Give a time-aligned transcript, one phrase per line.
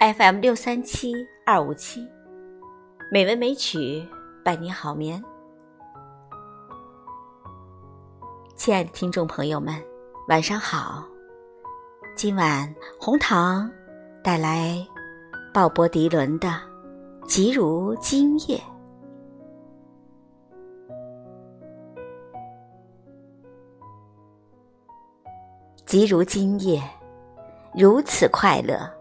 [0.00, 1.12] FM 六三七
[1.44, 2.08] 二五七，
[3.12, 4.02] 美文美曲
[4.42, 5.22] 伴你好眠。
[8.56, 9.74] 亲爱的听众朋友们，
[10.26, 11.04] 晚上好。
[12.16, 13.70] 今晚红糖
[14.24, 14.74] 带来
[15.52, 16.48] 鲍勃迪伦的
[17.26, 18.56] 《急如今夜》。
[25.84, 26.82] 急如今夜，
[27.74, 28.98] 如此快乐。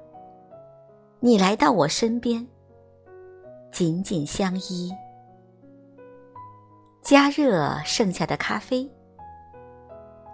[1.22, 2.48] 你来到我身边，
[3.74, 4.90] 紧紧相依，
[7.02, 8.90] 加热剩下的咖啡，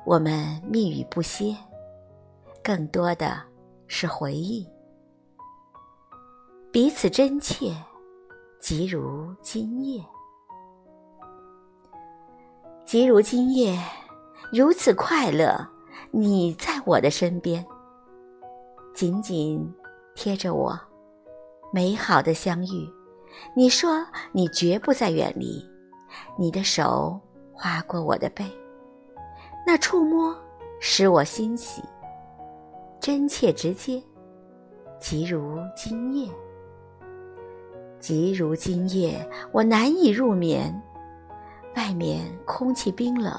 [0.05, 1.55] 我们密语不歇，
[2.63, 3.41] 更多的
[3.87, 4.69] 是回忆，
[6.71, 7.73] 彼此真切，
[8.59, 10.05] 即如今夜，
[12.85, 13.75] 即如今夜，
[14.51, 15.67] 如此快乐，
[16.11, 17.65] 你在我的身边，
[18.93, 19.67] 紧紧。
[20.15, 20.79] 贴着我，
[21.71, 22.89] 美好的相遇。
[23.53, 25.63] 你说你绝不再远离，
[26.37, 27.19] 你的手
[27.53, 28.45] 划过我的背，
[29.67, 30.33] 那触摸
[30.79, 31.83] 使我欣喜，
[32.99, 34.01] 真切直接，
[34.99, 36.31] 即如今夜，
[37.99, 40.81] 即如今夜，我难以入眠。
[41.75, 43.37] 外面空气冰冷，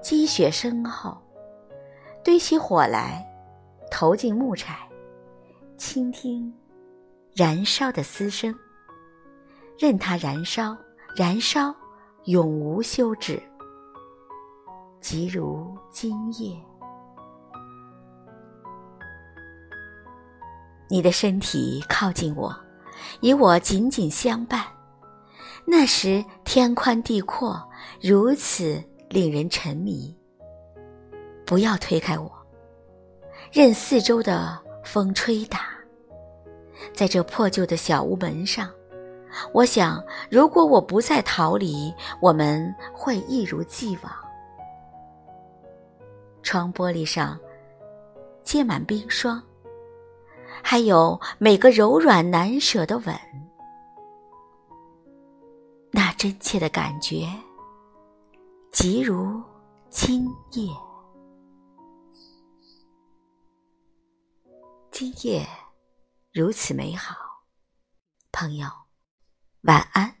[0.00, 1.18] 积雪深厚，
[2.22, 3.26] 堆起火来，
[3.90, 4.87] 投进木柴。
[5.78, 6.52] 倾听
[7.32, 8.52] 燃烧的嘶声，
[9.78, 10.76] 任它燃烧，
[11.16, 11.72] 燃烧，
[12.24, 13.40] 永无休止。
[15.00, 16.60] 即如今夜，
[20.90, 22.52] 你的身体靠近我，
[23.22, 24.64] 与我紧紧相伴。
[25.64, 27.56] 那时天宽地阔，
[28.02, 30.12] 如此令人沉迷。
[31.46, 32.30] 不要推开我，
[33.52, 34.67] 任四周的。
[34.90, 35.66] 风吹打，
[36.94, 38.70] 在这破旧的小屋门上，
[39.52, 41.92] 我想，如果我不再逃离，
[42.22, 44.10] 我们会一如既往。
[46.42, 47.38] 窗玻璃上
[48.42, 49.42] 结满冰霜，
[50.62, 53.14] 还有每个柔软难舍的吻，
[55.90, 57.28] 那真切的感觉，
[58.72, 59.38] 即如
[59.90, 60.70] 今夜。
[65.00, 65.46] 今夜
[66.32, 67.14] 如此美好，
[68.32, 68.68] 朋友，
[69.60, 70.17] 晚安。